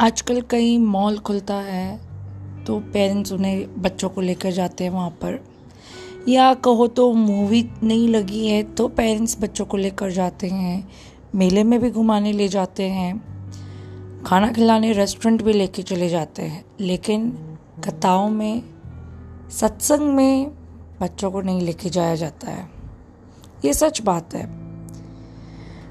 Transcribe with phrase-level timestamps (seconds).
[0.00, 1.98] आजकल कई मॉल खुलता है
[2.64, 5.44] तो पेरेंट्स उन्हें बच्चों को लेकर जाते हैं वहाँ पर।
[6.28, 10.88] या कहो तो मूवी नहीं लगी है तो पेरेंट्स बच्चों को लेकर जाते हैं,
[11.34, 16.64] मेले में भी घुमाने ले जाते हैं, खाना खिलाने रेस्टोरेंट भी लेके चले जाते हैं।
[16.80, 17.30] लेकिन
[17.84, 18.62] कथाओं में,
[19.50, 20.50] सत्संग में
[21.00, 22.68] बच्चों को नहीं लेके जाया जाता है।
[23.64, 24.63] ये सच बात है।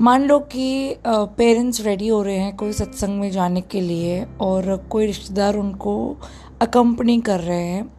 [0.00, 4.76] मान लो कि पेरेंट्स रेडी हो रहे हैं कोई सत्संग में जाने के लिए और
[4.90, 5.94] कोई रिश्तेदार उनको
[6.62, 7.92] अकम्पनी कर रहे हैं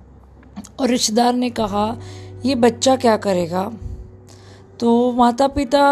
[0.80, 1.98] और रिश्तेदार ने कहा,
[2.46, 3.72] ये बच्चा क्या करेगा?
[4.80, 5.84] तो माता पिता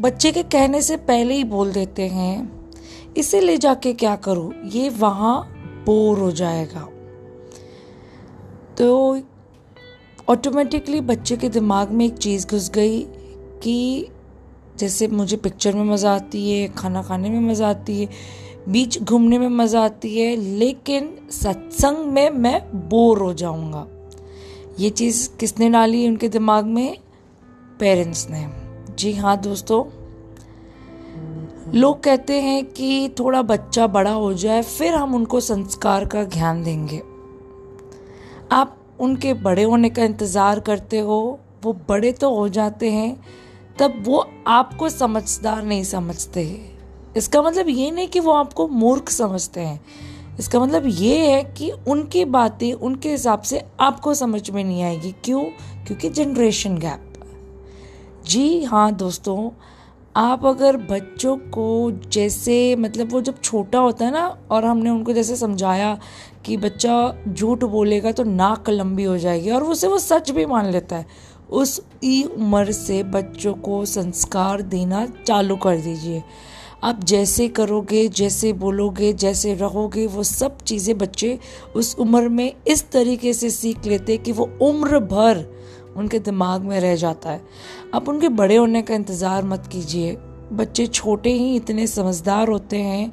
[0.00, 2.72] बच्चे के कहने से पहले ही बोल देते हैं,
[3.16, 4.52] इसे ले जाके क्या करूँ?
[4.64, 5.42] ये वहाँ
[5.86, 6.88] बोर हो जाएगा।
[8.78, 9.20] तो
[10.28, 13.00] ऑटोमेटिकली बच्चे के दिमाग में एक चीज़ घुस गई
[13.62, 14.08] कि
[14.78, 18.08] जैसे मुझे पिक्चर में मज़ा आती है, खाना खाने में मज़ा आती है
[18.68, 23.86] बीच घूमने में मज़ा आती है, लेकिन सत्संग में मैं बोर हो जाऊँगा।
[24.80, 26.96] ये चीज़ किसने डाली उनके दिमाग में?
[27.80, 28.46] पेरेंट्स ने।
[28.94, 29.84] जी हाँ दोस्तों।
[31.74, 36.62] लोग कहते हैं कि थोड़ा बच्चा बड़ा हो जाए, फिर हम उनको संस्कार का ध्यान
[36.62, 37.02] देंगे।
[38.52, 43.16] आप उनके बड़े होने का इंतज़ार करते हो, वो बड़े तो हो जाते हैं
[43.82, 46.70] तब वो आपको समझदार नहीं समझते।
[47.16, 49.80] इसका मतलब ये नहीं कि वो आपको मूर्ख समझते हैं।
[50.38, 55.14] इसका मतलब ये है कि उनकी बातें, उनके हिसाब से आपको समझ में नहीं आएगी।
[55.24, 55.42] क्यों?
[55.86, 57.08] क्योंकि जनरेशन गैप
[58.26, 59.50] जी हाँ दोस्तों,
[60.16, 65.12] आप अगर बच्चों को जैसे मतलब वो जब छोटा होता है ना, और हमने उनको
[65.12, 65.98] जैसे समझाया
[66.44, 70.66] कि बच्चा झूठ बोलेगा तो नाक लंबी हो जाएगी, और उसे वो सच भी मान
[70.66, 71.06] लेता है।
[71.52, 76.22] उस ई उम्र से बच्चों को संस्कार देना चालू कर दीजिए।
[76.84, 81.38] आप जैसे करोगे, जैसे बोलोगे, जैसे रहोगे, वो सब चीज़ें बच्चे
[81.76, 85.44] उस उम्र में इस तरीके से सीख लेते कि वो उम्र भर
[85.96, 87.40] उनके दिमाग में रह जाता है।
[87.94, 90.16] आप उनके बड़े होने का इंतज़ार मत कीजिए।
[90.52, 93.12] बच्चे छोटे ही इतने समझदार होते हैं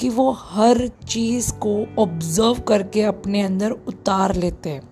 [0.00, 4.82] कि वो हर चीज़ को ऑब्ज़र्व करके अपने अंदर उतार लेते हैं।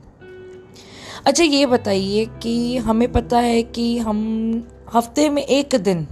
[1.24, 6.06] अच्छा ये बताइए कि हमें पता है कि हम हफ़्ते में एक दिन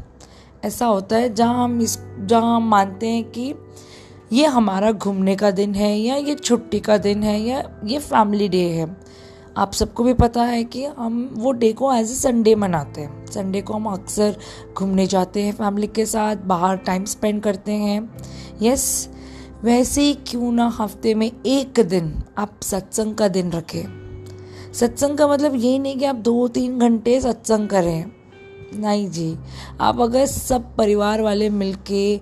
[0.65, 3.55] ऐसा होता है जहाँ हम इस, जहाँ हम मानते हैं कि
[4.33, 8.49] ये हमारा घूमने का दिन है या ये छुट्टी का दिन है या ये फैमिली
[8.49, 8.97] डे है।
[9.57, 13.27] आप सबको भी पता है कि हम वो डे को एज ए संडे मनाते हैं।
[13.27, 14.37] संडे को हम अक्सर
[14.75, 18.17] घूमने जाते हैं फैमिली के साथ, बाहर टाइम स्पेंड करते हैं।
[18.63, 19.09] यस
[19.65, 24.04] वैसे ही क्यों ना हफ़्ते में एक दिन आप सत्संग का दिन रखें।
[24.75, 28.05] सत्संग का मतलब ये नहीं कि आप दो तीन घंटे सत्संग करें।
[28.75, 29.37] नहीं जी।
[29.81, 32.21] आप अगर सब परिवार वाले मिलके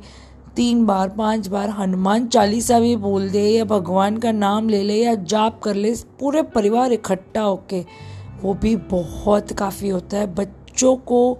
[0.56, 4.96] तीन बार, पाँच बार हनुमान चालीसा भी बोल दे या भगवान का नाम ले ले
[4.96, 7.84] या जाप कर ले, पूरे परिवार इकट्ठा होके,
[8.42, 11.38] वो भी बहुत काफ़ी होता है बच्चों को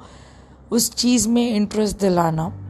[0.72, 2.61] उस चीज़ में इंटरेस्ट दिलाना।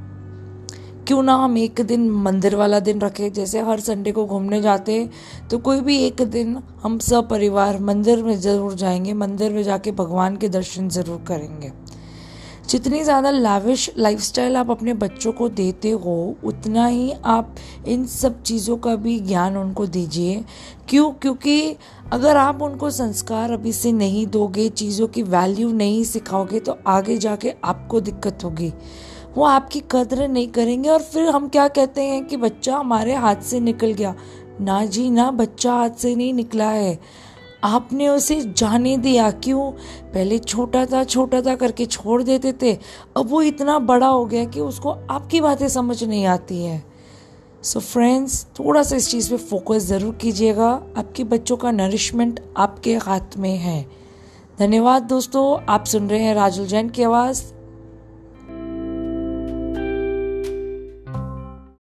[1.09, 3.33] क्यों ना हम एक दिन मंदिर वाला दिन रखें?
[3.33, 7.79] जैसे हर संडे को घूमने जाते हैं तो कोई भी एक दिन हम सब परिवार
[7.81, 11.73] मंदिर में ज़रूर जाएँगे, मंदिर में जाके भगवान के दर्शन ज़रूर करेंगे।
[12.69, 17.55] जितनी ज़्यादा लाविश लाइफस्टाइल आप अपने बच्चों को देते हो, उतना ही आप
[17.87, 20.43] इन सब चीज़ों का भी ज्ञान उनको दीजिए।
[20.89, 21.11] क्यों?
[21.13, 21.77] क्योंकि
[22.13, 27.17] अगर आप उनको संस्कार अभी से नहीं दोगे, चीज़ों की वैल्यू नहीं सिखाओगे तो आगे
[27.19, 28.73] जाके आपको दिक्कत होगी।
[29.37, 33.37] वो आपकी कदर नहीं करेंगे। और फिर हम क्या कहते हैं कि बच्चा हमारे हाथ
[33.37, 34.15] से निकल गया।
[34.61, 36.99] ना जी, ना बच्चा हाथ से नहीं निकला है।
[37.65, 39.71] आपने उसे जाने दिया क्यों?
[40.13, 42.79] पहले छोटा था छोटा था करके छोड़ देते थे।
[43.17, 46.85] अब वो इतना बड़ा हो गया कि उसको आपकी बातें समझ नहीं आती है।
[47.63, 52.41] सो so फ्रेंड्स थोड़ा सा इस चीज़ पे फोकस ज़रूर कीजिएगा। आपके बच्चों का नरिशमेंट
[52.57, 53.87] आपके हाथ में है।
[54.59, 57.62] धन्यवाद दोस्तों, आप सुन रहे हैं राजुल जैन की आवाज़।